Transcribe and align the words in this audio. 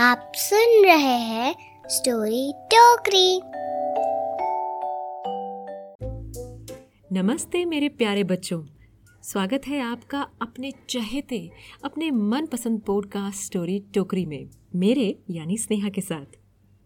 आप 0.00 0.32
सुन 0.34 0.84
रहे 0.84 1.18
हैं 1.18 1.54
स्टोरी 1.88 2.52
टोकरी। 2.74 3.40
नमस्ते 7.12 7.64
मेरे 7.64 7.88
प्यारे 7.88 8.24
बच्चों। 8.24 8.64
स्वागत 9.22 9.62
है 9.66 9.80
आपका 9.80 10.26
अपने 10.42 10.72
चहेते, 10.88 11.50
अपने 11.84 12.10
मनपसंद 12.10 12.80
पॉडकास्ट 12.80 13.42
स्टोरी 13.42 13.78
टोकरी 13.94 14.26
में, 14.26 14.48
मेरे 14.74 15.18
यानी 15.30 15.56
स्नेहा 15.56 15.88
के 15.88 16.00
साथ। 16.00 16.38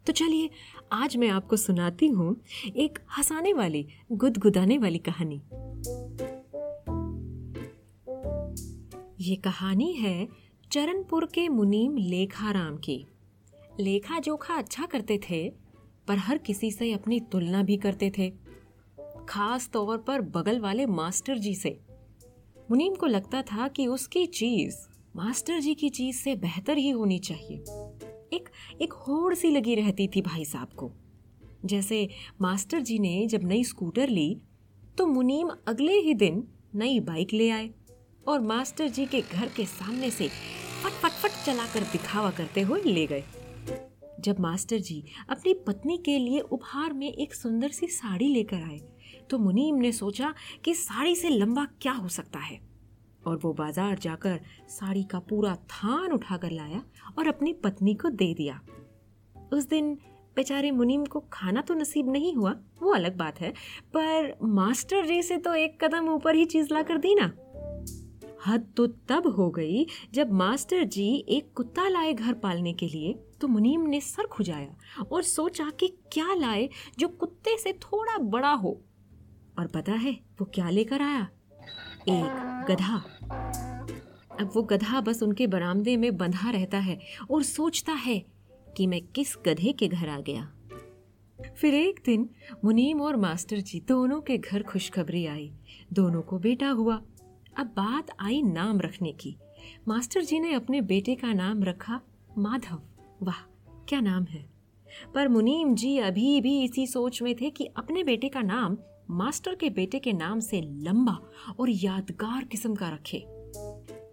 तो 0.06 0.12
चलिए, 0.12 0.50
आज 0.92 1.16
मैं 1.16 1.28
आपको 1.28 1.56
सुनाती 1.56 2.06
हूँ 2.06 2.40
एक 2.76 2.98
हंसाने 3.18 3.52
वाली, 3.52 3.88
गुदगुदाने 4.12 4.78
वाली 4.78 4.98
कहानी। 4.98 5.42
ये 9.20 9.36
कहानी 9.36 9.92
है 9.92 10.43
चरणपुर 10.74 11.24
के 11.34 11.48
मुनीम 11.48 11.96
लेखाराम 11.96 12.76
की। 12.76 13.06
लेखा 13.80 14.18
जोखा 14.18 14.54
अच्छा 14.54 14.86
करते 14.86 15.20
थे, 15.30 15.50
पर 16.08 16.18
हर 16.18 16.38
किसी 16.38 16.70
से 16.70 16.92
अपनी 16.92 17.20
तुलना 17.20 17.62
भी 17.62 17.76
करते 17.76 18.12
थे, 18.18 18.30
खास 19.28 19.68
तौर 19.72 19.98
पर 19.98 20.20
बगल 20.20 20.60
वाले 20.60 20.86
मास्टर 20.86 21.38
जी 21.38 21.54
से। 21.54 21.80
मुनीम 22.70 22.94
को 22.94 23.06
लगता 23.06 23.42
था 23.42 23.68
कि 23.68 23.86
उसकी 23.86 24.26
चीज़ 24.26 24.76
मास्टर 25.16 25.60
जी 25.60 25.74
की 25.74 25.88
चीज़ 25.88 26.16
से 26.16 26.36
बेहतर 26.36 26.78
ही 26.78 26.90
होनी 26.90 27.18
चाहिए। 27.18 27.58
एक 28.36 28.48
एक 28.82 28.92
होड़ 28.92 29.34
सी 29.34 29.50
लगी 29.50 29.74
रहती 29.74 30.08
थी 30.08 30.22
भाई 30.22 30.44
साहब 30.44 30.68
को। 30.68 30.92
जैसे 31.64 32.08
मास्टर 32.40 32.80
जी 32.80 32.98
ने 32.98 33.26
जब 33.26 33.44
नई 33.44 33.64
स्कूटर 33.64 34.08
ली 34.08 34.40
तो 34.98 35.06
मुनीम 35.06 35.50
अगले 35.68 35.92
ही 35.92 36.14
दिन 36.14 36.48
नई 36.74 37.00
बाइक 37.00 37.32
ले 37.32 37.50
आए 37.50 37.70
और 38.28 38.40
मास्टर 38.40 38.88
जी 38.88 39.06
के 39.06 39.20
घर 39.20 39.48
के 39.48 39.64
सामने 39.64 40.10
से 40.10 40.28
फट 40.84 40.92
फट 40.92 41.10
फट 41.12 41.44
चलाकर 41.44 41.82
दिखावा 41.92 42.30
करते 42.30 42.60
हुए 42.60 42.80
ले 42.82 43.06
गए। 43.06 43.22
जब 44.20 44.40
मास्टर 44.40 44.78
जी 44.78 45.02
अपनी 45.30 45.52
पत्नी 45.66 45.96
के 45.98 46.18
लिए 46.18 46.40
उपहार 46.40 46.92
में 46.92 47.06
एक 47.08 47.34
सुंदर 47.34 47.68
सी 47.68 47.86
साड़ी 47.86 48.28
लेकर 48.28 48.62
आए 48.62 48.78
तो 49.30 49.38
मुनीम 49.38 49.76
ने 49.76 49.92
सोचा 49.92 50.32
कि 50.64 50.74
साड़ी 50.74 51.14
से 51.16 51.28
लंबा 51.28 51.64
क्या 51.82 51.92
हो 51.92 52.08
सकता 52.08 52.38
है। 52.38 52.58
और 53.26 53.36
वो 53.36 53.52
बाज़ार 53.52 53.98
जाकर 53.98 54.40
साड़ी 54.70 55.02
का 55.02 55.18
पूरा 55.20 55.54
थान 55.70 56.12
उठाकर 56.12 56.50
लाया 56.50 56.82
और 57.18 57.28
अपनी 57.28 57.52
पत्नी 57.64 57.94
को 57.94 58.08
दे 58.10 58.32
दिया। 58.34 58.60
उस 59.52 59.68
दिन 59.68 59.92
बेचारे 60.36 60.70
मुनीम 60.70 61.04
को 61.04 61.20
खाना 61.32 61.60
तो 61.60 61.74
नसीब 61.74 62.10
नहीं 62.10 62.34
हुआ, 62.34 62.54
वो 62.82 62.92
अलग 62.94 63.16
बात 63.16 63.40
है, 63.40 63.50
पर 63.94 64.36
मास्टर 64.44 65.06
जी 65.06 65.22
से 65.22 65.36
तो 65.38 65.54
एक 65.54 65.82
कदम 65.84 66.08
ऊपर 66.08 66.34
ही 66.34 66.44
चीज़ 66.46 66.74
ला 66.74 66.82
कर 66.82 66.98
दी 66.98 67.14
ना। 67.14 67.32
हद 68.46 68.72
तो 68.76 68.86
तब 68.86 69.26
हो 69.26 69.50
गई 69.50 69.86
जब 70.14 70.32
मास्टर 70.32 70.84
जी 70.84 71.14
एक 71.28 71.52
कुत्ता 71.54 71.88
लाए 71.88 72.12
घर 72.12 72.32
पालने 72.32 72.72
के 72.72 72.86
लिए। 72.86 73.12
तो 73.40 73.48
मुनीम 73.48 73.80
ने 73.80 74.00
सर 74.00 74.26
खुजाया 74.26 75.04
और 75.12 75.22
सोचा 75.22 75.70
कि 75.70 75.88
क्या 76.12 76.34
लाए 76.34 76.68
जो 76.98 77.08
कुत्ते 77.08 77.58
से 77.58 77.72
थोड़ा 77.72 78.18
बड़ा 78.18 78.52
हो। 78.52 78.80
और 79.58 79.66
पता 79.66 79.92
है 79.92 80.12
वो 80.12 80.44
क्या 80.44 80.70
लेकर 80.70 81.02
आया? 81.02 81.28
एक 82.08 82.64
गधा। 82.70 82.96
अब 84.40 84.50
वो 84.54 84.62
गधा 84.62 85.00
बस 85.00 85.22
उनके 85.22 85.46
बरामदे 85.46 85.96
में 85.96 86.16
बंधा 86.16 86.50
रहता 86.50 86.78
है 86.78 87.00
और 87.30 87.42
सोचता 87.42 87.92
है 87.92 88.24
कि 88.76 88.86
मैं 88.86 89.02
किस 89.02 89.36
गधे 89.46 89.72
के 89.72 89.88
घर 89.88 90.08
आ 90.08 90.20
गया। 90.20 90.50
फिर 91.56 91.74
एक 91.74 92.00
दिन 92.04 92.30
मुनीम 92.64 93.00
और 93.00 93.16
मास्टर 93.16 93.60
जी 93.60 93.80
दोनों 93.80 94.20
के 94.20 94.38
घर 94.38 94.62
खुशखबरी 94.62 95.26
आई। 95.26 95.52
दोनों 95.92 96.22
को 96.22 96.38
बेटा 96.38 96.68
हुआ। 96.68 97.02
अब 97.58 97.66
बात 97.66 98.06
आई 98.20 98.42
नाम 98.42 98.80
रखने 98.80 99.12
की। 99.12 99.36
मास्टर 99.88 100.24
जी 100.24 100.38
ने 100.38 100.52
अपने 100.54 100.80
बेटे 100.80 101.14
का 101.14 101.32
नाम 101.32 101.62
रखा 101.62 102.00
माधव। 102.38 102.82
वाह, 103.22 103.40
क्या 103.88 104.00
नाम 104.00 104.24
है? 104.24 104.50
पर 105.14 105.28
मुनीम 105.28 105.74
जी 105.74 105.98
अभी 105.98 106.40
भी 106.40 106.64
इसी 106.64 106.86
सोच 106.86 107.22
में 107.22 107.34
थे 107.34 107.50
कि 107.50 107.64
अपने 107.64 108.04
बेटे 108.04 108.28
का 108.28 108.40
नाम 108.40 108.76
मास्टर 109.10 109.54
के 109.54 109.70
बेटे 109.70 109.98
के 109.98 110.12
नाम 110.12 110.40
से 110.40 110.60
लंबा 110.60 111.18
और 111.60 111.70
यादगार 111.70 112.44
किस्म 112.44 112.74
का 112.74 112.88
रखे। 112.88 113.24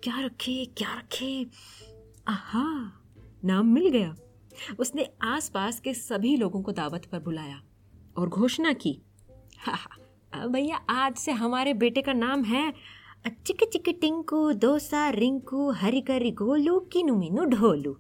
क्या 0.04 0.20
रखे 0.20 0.66
क्या 0.66 1.00
रखे? 1.00 1.48
आहा, 2.28 2.92
नाम 3.46 3.66
मिल 3.66 3.90
गया। 3.90 4.16
उसने 4.80 5.10
आसपास 5.22 5.80
के 5.80 5.94
सभी 5.94 6.36
लोगों 6.38 6.62
को 6.62 6.72
दावत 6.72 7.06
पर 7.12 7.20
बुलाया 7.20 7.64
और 8.18 8.30
घोषणा 8.30 8.74
की। 8.74 9.02
भैया, 10.48 10.76
आज 10.76 11.16
से 11.16 11.32
हमारे 11.32 11.74
बेटे 11.74 12.02
का 12.02 12.14
नाम 12.14 12.44
है 12.44 12.74
चिक 13.26 13.64
चिक 13.74 13.98
टिंकू 14.02 14.52
दोसा 14.54 15.10
रिंकू, 15.10 15.70
हरिकरी, 15.72 16.32
गोलू 16.32 16.80
किनु 16.80 17.16
मिनु 17.16 17.46
ढोलू। 17.46 17.96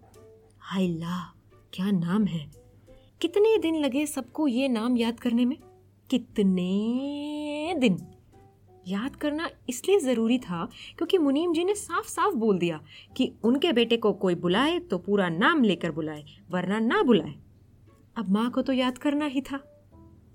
हाइला 0.59 1.35
क्या 1.73 1.91
नाम 1.91 2.25
है? 2.25 2.51
कितने 3.21 3.57
दिन 3.57 3.75
लगे 3.75 4.05
सबको 4.05 4.47
ये 4.47 4.67
नाम 4.67 4.97
याद 4.97 5.19
करने 5.19 5.45
में? 5.45 5.57
कितने 6.09 7.75
दिन? 7.77 7.97
याद 8.87 9.15
करना 9.15 9.49
इसलिए 9.69 9.99
ज़रूरी 9.99 10.37
था 10.39 10.65
क्योंकि 10.97 11.17
मुनीम 11.17 11.53
जी 11.53 11.63
ने 11.63 11.75
साफ़ 11.75 12.07
साफ़ 12.07 12.35
बोल 12.35 12.59
दिया 12.59 12.81
कि 13.17 13.31
उनके 13.43 13.71
बेटे 13.71 13.97
को 13.97 14.13
कोई 14.13 14.35
बुलाए 14.35 14.79
तो 14.79 14.97
पूरा 14.97 15.29
नाम 15.29 15.63
लेकर 15.63 15.91
बुलाए, 15.91 16.25
वरना 16.51 16.79
ना 16.79 17.03
बुलाए। 17.03 17.35
अब 18.17 18.29
माँ 18.29 18.51
को 18.51 18.61
तो 18.61 18.73
याद 18.73 18.97
करना 18.97 19.25
ही 19.25 19.41
था। 19.41 19.59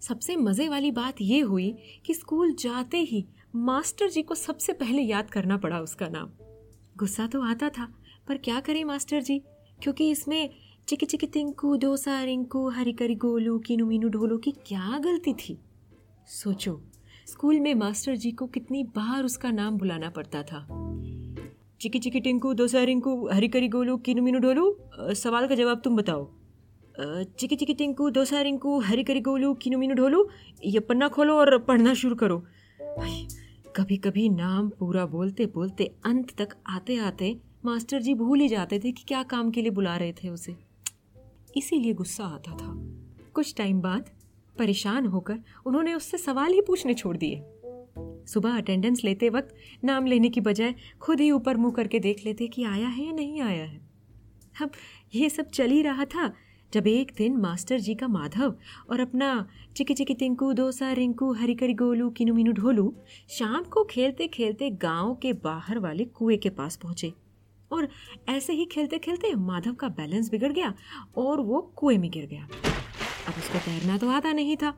सबसे 0.00 0.36
मज़े 0.36 0.68
वाली 0.68 0.90
बात 0.90 1.20
यह 1.20 1.46
हुई 1.46 1.74
कि 2.06 2.14
स्कूल 2.14 2.54
जाते 2.54 2.98
ही 2.98 3.26
मास्टर 3.56 4.08
जी 4.08 4.22
को 4.22 4.34
सबसे 4.34 4.72
पहले 4.72 5.02
याद 5.02 5.30
करना 5.30 5.56
पड़ा 5.56 5.80
उसका 5.80 6.08
नाम। 6.08 6.30
गुस्सा 6.96 7.26
तो 7.26 7.40
आता 7.42 7.68
था, 7.68 7.86
पर 8.28 8.36
क्या 8.36 8.58
करें 8.60 8.84
मास्टर 8.84 9.20
जी? 9.20 9.38
क्योंकि 9.82 10.10
इसमें 10.10 10.50
चिकी 10.88 11.06
चिकी 11.06 11.26
तिंकू 11.26 11.76
डोसा 11.76 12.22
रिंकू 12.24 12.68
हरिकरी 12.68 13.14
गोलू 13.14 13.58
किनू 13.58 13.86
मीनू 13.86 14.08
ढोलू 14.08 14.38
की 14.38 14.50
क्या 14.66 14.98
गलती 14.98 15.32
थी? 15.34 15.58
सोचो, 16.26 16.80
स्कूल 17.26 17.60
में 17.60 17.74
मास्टर 17.74 18.16
जी 18.16 18.30
को 18.30 18.46
कितनी 18.46 18.82
बार 18.96 19.24
उसका 19.24 19.50
नाम 19.50 19.78
बुलाना 19.78 20.10
पड़ता 20.10 20.42
था। 20.42 20.66
चिकी 21.80 21.98
चिकी 21.98 22.20
टिंकू 22.20 22.52
दोसा 22.54 22.82
रिंकू 22.82 23.28
हरिकरी 23.28 23.68
गोलू 23.68 23.96
किनू 23.96 24.22
मीनू 24.22 24.38
ढोलू 24.38 25.14
सवाल 25.14 25.46
का 25.48 25.54
जवाब 25.54 25.80
तुम 25.84 25.96
बताओ। 25.96 26.28
चिकी 27.38 27.56
चिकी 27.56 27.74
टिंकू 27.74 28.10
दोसा 28.10 28.40
रिंकू 28.42 28.78
हरिकरी 28.80 29.20
गोलू 29.20 29.54
किनू 29.54 29.78
मीनू 29.78 29.94
ढोलू? 29.94 30.28
ये 30.64 30.80
पन्ना 30.80 31.08
खोलो 31.08 31.34
और 31.34 31.58
पढ़ना 31.58 31.94
शुरू 31.94 32.14
करो। 32.14 32.44
कभी 33.76 33.96
कभी 33.96 34.28
नाम 34.28 34.68
पूरा 34.68 35.06
बोलते 35.06 35.46
बोलते 35.46 35.94
अंत 36.04 36.30
तक 36.30 36.48
आते 36.66 36.96
आते 36.96 37.36
मास्टर 37.64 38.02
जी 38.02 38.14
भूल 38.14 38.40
ही 38.40 38.48
जाते 38.48 38.78
थे 38.78 38.92
कि 38.92 39.04
क्या 39.08 39.22
काम 39.22 39.50
के 39.50 39.62
लिए 39.62 39.70
बुला 39.70 39.96
रहे 39.96 40.12
थे 40.12 40.28
उसे। 40.28 40.56
इसीलिए 41.56 41.94
गुस्सा 41.94 42.24
आता 42.24 42.52
था। 42.52 42.74
कुछ 43.34 43.54
टाइम 43.54 43.80
बाद 43.80 44.10
परेशान 44.58 45.06
होकर 45.06 45.38
उन्होंने 45.66 45.94
उससे 45.94 46.18
सवाल 46.18 46.52
ही 46.52 46.60
पूछने 46.60 46.94
छोड़ 46.94 47.16
दिए। 47.16 47.42
सुबह 48.26 48.56
अटेंडेंस 48.56 49.04
लेते 49.04 49.28
वक्त 49.28 49.54
नाम 49.84 50.06
लेने 50.06 50.28
की 50.28 50.40
बजाय 50.40 50.74
खुद 51.00 51.20
ही 51.20 51.30
ऊपर 51.30 51.56
मुँह 51.56 51.72
करके 51.72 51.98
देख 51.98 52.24
लेते 52.24 52.46
कि 52.46 52.64
आया 52.64 52.88
है 52.88 53.04
या 53.04 53.12
नहीं 53.12 53.40
आया 53.40 53.64
है। 53.64 53.80
अब 54.62 54.70
ये 55.14 55.30
सब 55.30 55.48
चल 55.48 55.70
ही 55.70 55.82
रहा 55.82 56.04
था 56.04 56.32
जब 56.76 56.86
एक 56.86 57.12
दिन 57.16 57.36
मास्टर 57.36 57.78
जी 57.78 57.94
का 57.94 58.08
माधव 58.08 58.54
और 58.90 59.00
अपना 59.00 59.48
चिकी 59.76 59.94
चिकी 59.94 60.14
तिंकू 60.14 60.52
दोसा, 60.52 60.92
रिंकू, 60.92 61.32
हरिकरी, 61.32 61.74
गोलू 61.74 62.10
किनू 62.10 62.34
मीनू 62.34 62.52
ढोलू 62.52 62.94
शाम 63.28 63.64
को 63.64 63.84
खेलते 63.84 64.26
खेलते 64.26 64.70
गाँव 64.70 65.14
के 65.14 65.32
बाहर 65.32 65.78
वाले 65.78 66.04
कुएँ 66.04 66.36
के 66.36 66.50
पास 66.50 66.76
पहुँचे। 66.76 67.12
और 67.72 67.88
ऐसे 68.28 68.52
ही 68.52 68.64
खेलते 68.64 68.98
खेलते 68.98 69.34
माधव 69.34 69.74
का 69.74 69.88
बैलेंस 69.88 70.30
बिगड़ 70.30 70.52
गया 70.52 70.74
और 71.16 71.40
वो 71.40 71.60
कुएँ 71.76 71.98
में 71.98 72.10
गिर 72.10 72.26
गया। 72.26 72.44
अब 73.28 73.34
उसको 73.38 73.58
तैरना 73.58 73.98
तो 73.98 74.10
आता 74.10 74.32
नहीं 74.32 74.56
था। 74.56 74.70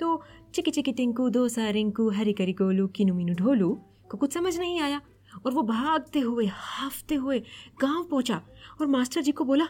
तो 0.00 0.22
चिकी 0.54 0.70
चिकी 0.70 0.92
टिंकू 0.92 1.28
दोसा, 1.30 1.70
रिंकू 1.70 2.10
हरी 2.10 2.32
करी 2.32 2.52
गोलू 2.52 2.86
किनू 2.86 3.14
मीनू 3.14 3.34
ढोलू 3.34 3.80
को 4.10 4.18
कुछ 4.18 4.32
समझ 4.32 4.58
नहीं 4.58 4.80
आया। 4.80 5.00
और 5.46 5.52
वो 5.52 5.62
भागते 5.62 6.20
हुए 6.20 6.46
हाफते 6.46 7.14
हुए 7.14 7.38
गाँव 7.80 8.04
पहुँचा 8.04 8.40
और 8.80 8.86
मास्टर 8.86 9.20
जी 9.20 9.32
को 9.32 9.44
बोला 9.44 9.64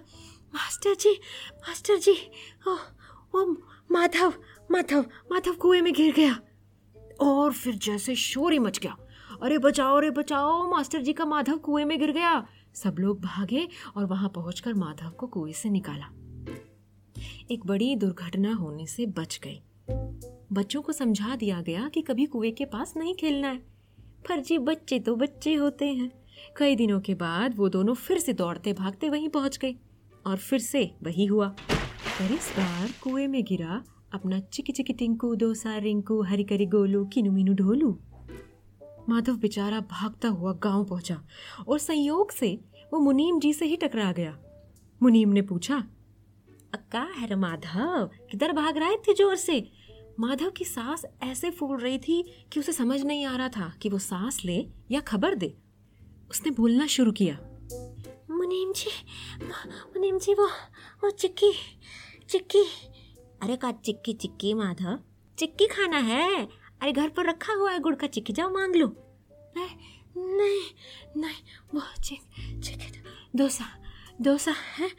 मास्टर 0.54 0.94
जी 0.94 1.12
मास्टर 1.58 1.98
जी 1.98 2.16
ओ, 2.68 2.76
ओ 3.34 3.44
माधव 3.92 4.34
माधव 4.70 5.04
माधव 5.32 5.52
कुएँ 5.52 5.80
में 5.80 5.92
गिर 5.92 6.12
गया। 6.14 6.38
और 7.20 7.52
फिर 7.52 7.74
जैसे 7.74 8.14
शोर 8.14 8.52
ही 8.52 8.58
मच 8.58 8.78
गया 8.78 8.96
अरे 9.42 9.58
बचाओ 9.58 9.96
अरे 9.96 10.10
बचाओ 10.10 10.70
मास्टर 10.70 11.02
जी 11.02 11.12
का 11.12 11.24
माधव 11.24 11.58
कुएँ 11.58 11.84
में 11.84 11.98
गिर 11.98 12.12
गया। 12.12 12.46
सब 12.74 12.96
लोग 12.98 13.20
भागे 13.20 13.68
और 13.96 14.04
वहाँ 14.04 14.28
पहुंचकर 14.28 14.74
माधव 14.74 15.10
को 15.10 15.26
कुएँ 15.26 15.52
से 15.52 15.70
निकाला। 15.70 16.06
एक 17.50 17.66
बड़ी 17.66 17.94
दुर्घटना 17.96 18.54
होने 18.54 18.86
से 18.86 19.06
बच 19.06 19.40
गई 19.44 19.62
बच्चों 20.52 20.82
को 20.82 20.92
समझा 20.92 21.36
दिया 21.36 21.60
गया 21.60 21.88
कि 21.88 22.02
कभी 22.02 22.26
कुएँ 22.26 22.50
के 22.52 22.64
पास 22.64 22.94
नहीं 22.96 23.14
खेलना 23.14 23.48
है। 23.48 23.73
फर्जी 24.28 24.58
बच्चे 24.58 24.98
तो 24.98 25.14
बच्चे 25.16 25.54
होते 25.54 25.86
हैं। 25.86 26.10
कई 26.56 26.76
दिनों 26.76 27.00
के 27.00 27.14
बाद 27.14 27.56
वो 27.56 27.68
दोनों 27.68 27.94
फिर 27.94 28.18
से 28.18 28.32
दौड़ते 28.32 28.72
भागते 28.72 29.08
वहीं 29.08 29.28
पहुँच 29.28 29.58
गए 29.58 29.74
और 30.26 30.36
फिर 30.36 30.58
से 30.58 30.90
वही 31.02 31.26
हुआ। 31.26 31.48
पर 31.48 32.32
इस 32.32 32.52
बार 32.58 32.92
कुएँ 33.02 33.26
में 33.26 33.42
गिरा 33.44 33.82
अपना 34.14 34.38
चिकी 34.40 34.72
चिकी 34.72 34.92
टिंकू 34.92 35.34
दोसा 35.34 35.76
रिंकू 35.78 36.20
हरी 36.22 36.44
करी 36.44 36.66
गोलू 36.66 37.04
किनू 37.04 37.32
मीनू 37.32 37.54
ढोलू। 37.54 37.90
माधव 39.08 39.36
बेचारा 39.36 39.80
भागता 39.90 40.28
हुआ 40.28 40.52
गाँव 40.62 40.84
पहुँचा 40.84 41.20
और 41.68 41.78
संयोग 41.78 42.30
से 42.32 42.58
वो 42.92 42.98
मुनीम 42.98 43.40
जी 43.40 43.52
से 43.52 43.64
ही 43.64 43.76
टकरा 43.76 44.12
गया। 44.12 44.36
मुनीम 45.00 45.28
ने 45.28 45.42
पूछा, 45.42 45.76
अक्का 46.74 47.02
है 47.16 47.36
माधव, 47.36 48.10
किधर 48.30 48.52
भाग 48.52 48.78
रहा 48.78 48.90
इतनी 48.90 49.14
ज़ोर 49.14 49.36
से? 49.36 49.60
माधव 50.20 50.50
की 50.50 50.64
सांस 50.64 51.04
ऐसे 51.22 51.50
फूल 51.50 51.78
रही 51.78 51.98
थी 51.98 52.22
कि 52.52 52.60
उसे 52.60 52.72
समझ 52.72 53.00
नहीं 53.02 53.24
आ 53.26 53.36
रहा 53.36 53.48
था 53.48 53.72
कि 53.82 53.88
वो 53.88 53.98
सांस 53.98 54.40
ले 54.44 54.66
या 54.90 55.00
खबर 55.00 55.34
दे। 55.34 55.54
उसने 56.30 56.50
बोलना 56.50 56.86
शुरू 56.86 57.12
किया। 57.12 57.34
मुनीम 58.30 58.72
जी 58.72 58.90
मुनीम 59.44 60.18
जी 60.18 60.34
वो 60.34 60.46
वो 61.04 61.10
चिक्की 61.10 61.52
चिक्की। 62.30 62.64
अरे 63.42 63.56
का 63.56 63.72
चिक्की 63.72 64.12
चिक्की 64.12 64.54
माधव? 64.54 64.98
चिक्की 65.38 65.66
खाना 65.66 65.98
है। 65.98 66.44
अरे 66.82 66.92
घर 66.92 67.08
पर 67.08 67.28
रखा 67.28 67.52
हुआ 67.52 67.72
है 67.72 67.78
गुड़ 67.78 67.94
का 67.94 68.06
चिक्की 68.06 68.32
जाओ 68.32 68.50
मांग 68.50 68.76
लो। 68.76 68.86
नहीं 69.56 69.76
नहीं 70.16 70.62
नहीं 71.16 71.42
वो 71.74 71.82
चिक 72.02 72.60
चिक 72.64 73.02
डोसा 73.36 73.64
डोसा 74.20 74.52
है 74.78 74.90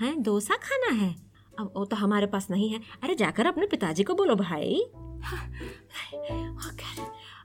हैं 0.00 0.22
डोसा 0.22 0.56
खाना 0.56 0.94
है। 0.94 1.31
अब 1.58 1.72
वो 1.76 1.84
तो 1.84 1.96
हमारे 1.96 2.26
पास 2.26 2.50
नहीं 2.50 2.70
है। 2.70 2.80
अरे 3.02 3.14
जाकर 3.14 3.46
अपने 3.46 3.66
पिताजी 3.66 4.02
को 4.02 4.14
बोलो 4.14 4.34
भाई। 4.34 4.82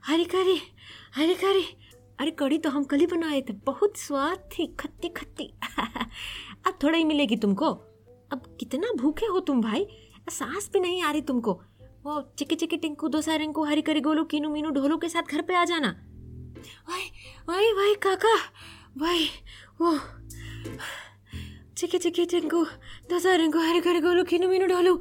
हरी 0.02 0.24
करी 0.24 0.60
हरी 1.14 1.34
करी। 1.34 1.64
अरे 2.20 2.30
कड़ी 2.30 2.58
तो 2.58 2.70
हम 2.70 2.84
कल 2.84 2.96
ही 2.96 3.06
बनाए 3.06 3.40
थे। 3.40 3.52
बहुत 3.52 3.96
स्वाद 3.96 4.48
थी, 4.52 4.66
खट्टी 4.80 5.08
खट्टी। 5.08 5.52
अब 6.66 6.78
थोड़ा 6.82 6.98
ही 6.98 7.04
मिलेगी 7.04 7.36
तुमको। 7.36 7.66
अब 8.32 8.56
कितना 8.60 8.92
भूखे 8.96 9.26
हो 9.26 9.40
तुम 9.40 9.60
भाई? 9.60 9.86
सांस 10.30 10.70
भी 10.72 10.80
नहीं 10.80 11.02
आ 11.02 11.10
रही 11.10 11.20
तुमको। 11.20 11.52
वो 12.04 12.34
चिकी 12.38 12.54
चिकी 12.54 12.76
टिंकू 12.76 13.08
दो 13.08 13.20
सारिंकू 13.20 13.64
हरी 13.64 13.82
करी 13.82 14.00
गोलू, 14.00 14.24
कीनू 14.24 14.48
मीनू 14.48 14.70
ढोलू 14.70 14.96
के 14.96 15.08
साथ 15.08 15.22
घर 15.22 15.42
पे 15.42 15.54
आ 15.54 15.64
जाना। 15.64 15.88
भाई 16.88 17.10
भाई 17.48 17.72
भाई 17.72 17.94
काका। 17.94 18.36
भाई 18.98 19.28
वो। 19.80 19.98
चिकी 21.78 21.98
चिकी 21.98 22.24
टिंकू 22.26 22.64
दसा 23.10 23.34
रिंकू 23.40 23.58
हरे 23.58 23.80
करे 23.80 24.00
गोलू 24.00 24.22
किनू 24.30 24.48
मीनू 24.48 24.66
ढोलू 24.66 24.94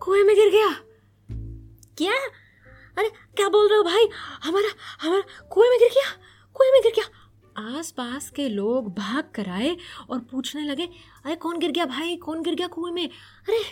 कुएँ 0.00 0.22
में 0.24 0.34
गिर 0.36 0.50
गया 0.50 0.68
क्या? 1.98 2.12
अरे 2.98 3.08
क्या 3.36 3.48
बोल 3.48 3.68
रहे 3.68 3.78
हो 3.78 3.84
भाई? 3.84 4.08
हमारा 4.44 4.68
हमारा 5.02 5.22
कुएँ 5.52 5.68
में 5.70 5.78
गिर 5.78 5.90
गया 5.90 6.10
कुएँ 6.56 6.70
में 6.72 6.80
गिर 6.82 6.92
गया 6.96 7.78
आस 7.78 7.90
पास 7.90 8.30
के 8.36 8.48
लोग 8.48 8.92
भाग 8.94 9.30
कर 9.34 9.48
आए 9.50 9.76
और 10.10 10.18
पूछने 10.30 10.64
लगे 10.64 10.88
अरे 11.24 11.36
कौन 11.36 11.58
गिर 11.58 11.70
गया 11.70 11.86
भाई? 11.86 12.16
कौन 12.16 12.42
गिर 12.42 12.54
गया 12.54 12.66
कुएँ 12.66 12.92
में? 12.92 13.08
अरे 13.08 13.64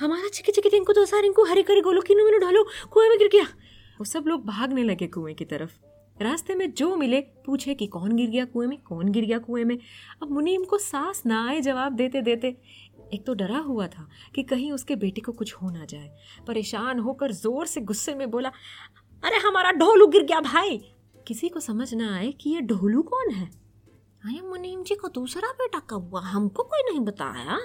हमारा 0.00 0.28
चिकी 0.28 0.52
चिकी 0.52 0.70
टिंकू 0.70 0.92
दोसा 0.92 1.20
रिंकू 1.20 1.44
हरे 1.44 1.62
करे 1.62 1.80
गोलू 1.80 2.02
किनू 2.02 2.24
मीनू 2.24 2.38
ढोलू 2.38 2.64
कुएँ 2.92 3.08
में 3.08 3.18
गिर 3.18 3.28
गया। 3.28 3.46
वो 3.98 4.04
सब 4.04 4.24
लोग 4.26 4.46
भागने 4.46 4.82
लगे 4.84 5.06
कुएँ 5.06 5.34
की 5.34 5.44
तरफ़। 5.44 5.70
रास्ते 6.22 6.54
में 6.54 6.72
जो 6.72 6.96
मिले, 6.96 7.20
पूछे 7.20 7.74
कि 7.74 7.86
कौन 7.86 8.16
गिर 8.16 8.30
गया 8.30 8.44
कुएँ 8.44 8.66
में, 8.66 8.78
कौन 8.82 9.08
गिर 9.08 9.24
गया 9.24 9.38
कुएँ 9.38 9.64
में। 9.64 9.78
अब 10.22 10.30
मुनीम 10.30 10.64
को 10.64 10.78
सांस 10.78 11.22
ना 11.26 11.48
आए 11.48 11.60
जवाब 11.60 11.92
देते 11.92 12.22
देते, 12.22 12.56
एक 13.14 13.26
तो 13.26 13.34
डरा 13.34 13.58
हुआ 13.58 13.86
था 13.86 14.08
कि 14.34 14.42
कहीं 14.42 14.72
उसके 14.72 14.96
बेटे 14.96 15.20
को 15.20 15.32
कुछ 15.32 15.54
हो 15.54 15.70
ना 15.70 15.84
जाए। 15.84 16.16
परेशान 16.46 16.98
होकर 16.98 17.32
ज़ोर 17.32 17.66
से 17.66 17.80
गुस्से 17.80 18.14
में 18.14 18.30
बोला, 18.30 18.48
अरे 19.24 19.36
हमारा 19.36 19.72
ढोलू 19.72 20.06
गिर 20.06 20.22
गया 20.22 20.40
भाई! 20.40 20.84
किसी 21.26 21.48
को 21.48 21.60
समझ 21.60 21.94
ना 21.94 22.16
आए 22.16 22.32
कि 22.32 22.50
ये 22.50 22.60
ढोलू 22.60 23.02
कौन 23.02 23.30
है। 23.30 23.46
अरे 24.24 24.40
मुनीम 24.40 24.82
जी 24.82 24.94
को 24.94 25.08
दूसरा 25.08 25.48
बेटा 25.48 25.78
कब 25.78 26.10
हुआ? 26.10 26.20
हमको 26.20 26.62
कोई 26.62 26.90
नहीं 26.90 27.00
बताया। 27.00 27.56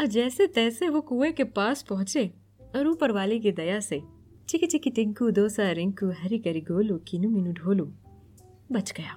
और 0.00 0.06
जैसे 0.06 0.46
तैसे 0.46 0.88
वो 0.88 1.00
कुएँ 1.00 1.32
के 1.32 1.44
पास 1.44 1.82
पहुँचे 1.82 2.34
और 2.76 2.88
ऊपर 2.88 3.12
वाले 3.12 3.38
की 3.38 3.52
दया 3.52 3.80
से 3.80 4.02
चिकी 4.48 4.66
चिकी 4.66 4.90
टिंकू 4.90 5.30
दोसा 5.30 5.70
रिंकू 5.72 6.10
हरी 6.18 6.38
करी 6.38 6.60
गोलू 6.68 6.96
किनू 7.08 7.28
मिनू 7.30 7.50
ढोलू 7.52 7.84
बच 8.72 8.92
गया 8.96 9.16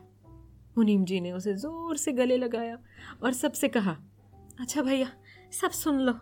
मुनीम 0.77 1.03
जी 1.05 1.19
ने 1.19 1.31
उसे 1.31 1.53
ज़ोर 1.55 1.97
से 1.97 2.11
गले 2.11 2.37
लगाया 2.37 2.77
और 3.23 3.33
सबसे 3.33 3.67
कहा 3.67 3.95
अच्छा 4.59 4.81
भैया 4.81 5.07
सब 5.51 5.71
सुन 5.73 5.99
लो 5.99 6.13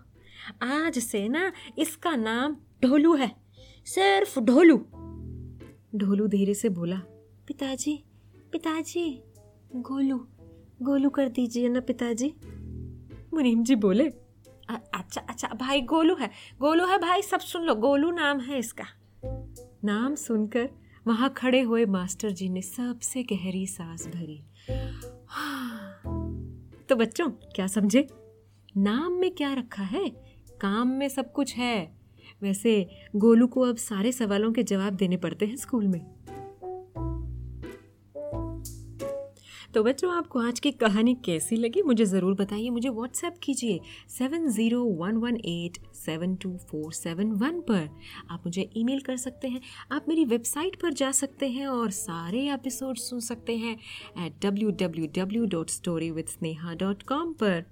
आज 0.63 0.99
से 0.99 1.27
ना 1.27 1.51
इसका 1.79 2.15
नाम 2.15 2.55
ढोलू 2.83 3.15
है 3.15 3.31
सिर्फ़ 3.87 4.39
ढोलू 4.41 4.77
ढोलू 5.95 6.27
धीरे 6.27 6.53
से 6.53 6.69
बोला 6.69 6.97
पिताजी 7.47 7.95
पिताजी 8.51 9.07
गोलू 9.89 10.17
गोलू 10.81 11.09
कर 11.09 11.29
दीजिए 11.29 11.69
ना 11.69 11.79
पिताजी 11.81 12.33
मुनीम 13.33 13.63
जी 13.63 13.75
बोले 13.87 14.07
अच्छा 14.69 15.21
अच्छा 15.21 15.47
भाई 15.55 15.81
गोलू 15.87 16.15
है 16.15 16.29
गोलू 16.59 16.85
है 16.87 16.97
भाई 16.99 17.21
सब 17.23 17.39
सुन 17.49 17.63
लो 17.63 17.75
गोलू 17.81 18.11
नाम 18.11 18.39
है 18.39 18.59
इसका 18.59 18.85
नाम 19.83 20.15
सुनकर 20.15 20.69
वहाँ 21.07 21.33
खड़े 21.37 21.61
हुए 21.61 21.85
मास्टर 21.85 22.31
जी 22.31 22.49
ने 22.49 22.61
सबसे 22.61 23.23
गहरी 23.23 23.67
सांस 23.67 24.07
भरी। 24.07 24.43
तो 26.89 26.95
बच्चों, 26.95 27.29
क्या 27.29 27.67
समझे? 27.67 28.07
नाम 28.77 29.11
में 29.11 29.31
क्या 29.31 29.53
रखा 29.53 29.83
है? 29.83 30.09
काम 30.61 30.87
में 30.87 31.09
सब 31.09 31.31
कुछ 31.31 31.55
है। 31.55 31.95
वैसे 32.41 32.89
गोलू 33.15 33.47
को 33.47 33.61
अब 33.61 33.75
सारे 33.75 34.11
सवालों 34.11 34.53
के 34.53 34.63
जवाब 34.63 34.93
देने 34.93 35.17
पड़ते 35.17 35.45
हैं 35.45 35.55
स्कूल 35.55 35.87
में। 35.87 36.18
तो 39.79 39.83
बच्चों 39.83 40.11
आपको 40.11 40.39
आज 40.39 40.59
की 40.59 40.71
कहानी 40.71 41.13
कैसी 41.25 41.55
लगी 41.55 41.81
मुझे 41.81 42.05
ज़रूर 42.05 42.33
बताइए। 42.35 42.69
मुझे 42.69 42.89
व्हाट्सएप 42.89 43.35
कीजिए 43.43 43.79
seven 44.09 44.47
zero 44.47 44.83
one 44.95 45.17
one 45.17 45.35
eight 45.37 45.77
seven 45.95 46.35
two 46.35 46.49
four 46.69 46.91
seven 46.93 47.31
one 47.33 47.59
पर। 47.61 47.87
आप 48.31 48.43
मुझे 48.45 48.69
ईमेल 48.77 48.99
कर 49.01 49.17
सकते 49.17 49.47
हैं, 49.47 49.61
आप 49.91 50.05
मेरी 50.09 50.25
वेबसाइट 50.25 50.75
पर 50.81 50.93
जा 50.93 51.11
सकते 51.11 51.49
हैं 51.49 51.67
और 51.67 51.91
सारे 51.91 52.41
एपिसोड 52.53 52.97
सुन 52.97 53.19
सकते 53.19 53.55
हैं 53.57 53.75
at 54.25 54.45
W 54.45 54.71
W 54.81 55.07
W 55.17 55.45
dot 55.45 55.69
story 55.69 56.11
with 56.11 56.25
Sneha 56.27 56.73
dot 56.73 57.03
com 57.03 57.33
पर। 57.33 57.63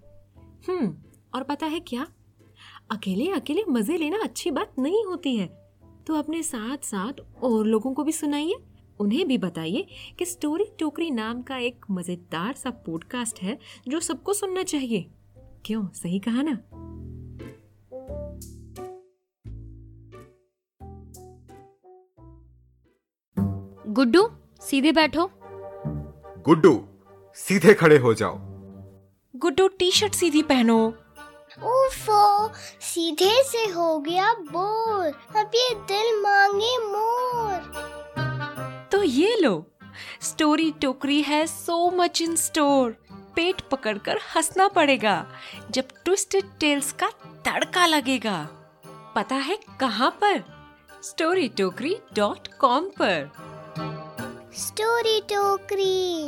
हम्म 0.70 0.94
और 1.36 1.44
पता 1.44 1.66
है 1.66 1.80
क्या? 1.80 2.08
अकेले 2.92 3.30
अकेले 3.32 3.64
मज़े 3.70 3.98
लेना 3.98 4.24
अच्छी 4.24 4.52
बात 4.52 4.80
नहीं 4.80 5.06
होती 5.06 5.36
है। 5.36 5.48
तो 6.08 6.16
अपने 6.16 6.42
साथ 6.46 6.86
साथ 6.86 7.22
और 7.44 7.66
लोगों 7.66 7.94
को 7.94 8.04
भी 8.04 8.12
सुनाइए। 8.12 8.56
उन्हें 9.00 9.28
भी 9.28 9.38
बताइए 9.38 9.88
कि 10.20 10.26
स्टोरी 10.26 10.66
टोकरी 10.80 11.10
नाम 11.12 11.42
का 11.42 11.58
एक 11.58 11.86
मज़ेदार 11.92 12.54
सा 12.54 12.70
पॉडकास्ट 12.70 13.40
है 13.40 13.58
जो 13.88 14.00
सबको 14.00 14.34
सुनना 14.34 14.64
चाहिए। 14.64 15.06
क्यों? 15.66 15.88
सही 15.94 16.20
कहा 16.20 16.42
ना? 16.42 16.58
गुड्डू 23.88 24.30
सीधे 24.62 24.92
बैठो। 24.92 25.30
गुड्डू 26.46 26.74
सीधे 27.36 27.74
खड़े 27.74 27.98
हो 27.98 28.14
जाओ। 28.14 28.38
गुड्डू 29.36 29.68
टी 29.68 29.92
शर्ट 29.92 30.14
सीधी 30.14 30.42
पहनो। 30.44 30.78
उफो 31.58 32.54
सीधे 32.82 33.44
से 33.44 33.64
हो 33.72 34.00
गया 34.00 34.34
बोर 34.34 35.06
अब 35.38 35.52
ये 35.56 35.74
दिल 35.92 36.22
मांगे 36.22 36.78
मोर। 36.78 37.57
तो 38.98 39.02
ये 39.04 39.36
लो। 39.42 39.52
स्टोरी 40.22 40.72
टोकरी 40.72 41.22
है 41.22 41.46
सो 41.48 41.76
मच 41.92 42.22
इन 42.22 42.36
स्टोर 42.36 42.92
पेट 43.36 43.62
पकड़कर 43.62 44.20
हंसना 44.36 44.68
पड़ेगा, 44.68 45.16
जब 45.72 45.88
ट्विस्टेड 46.06 46.46
टेल्स 46.60 46.92
का 46.92 47.10
तड़का 47.46 47.86
लगेगा। 47.86 48.38
पता 49.16 49.36
है 49.36 49.58
कहाँ 49.80 50.10
पर? 50.24 50.44
स्टोरी 51.04 51.48
टोकरी 51.50 51.96
डॉट 52.14 52.48
कॉम 52.60 52.90
पर। 53.02 53.30
स्टोरी 54.58 55.20
टोकरी। 55.22 56.28